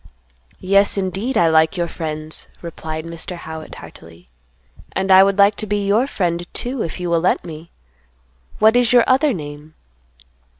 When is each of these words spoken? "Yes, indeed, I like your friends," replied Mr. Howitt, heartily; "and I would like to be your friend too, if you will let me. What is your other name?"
"Yes, 0.59 0.97
indeed, 0.97 1.37
I 1.37 1.47
like 1.47 1.77
your 1.77 1.87
friends," 1.87 2.47
replied 2.63 3.05
Mr. 3.05 3.35
Howitt, 3.35 3.75
heartily; 3.75 4.27
"and 4.93 5.11
I 5.11 5.23
would 5.23 5.37
like 5.37 5.53
to 5.57 5.67
be 5.67 5.85
your 5.85 6.07
friend 6.07 6.51
too, 6.55 6.81
if 6.81 6.99
you 6.99 7.07
will 7.07 7.21
let 7.21 7.45
me. 7.45 7.69
What 8.57 8.75
is 8.75 8.91
your 8.91 9.03
other 9.05 9.31
name?" 9.31 9.75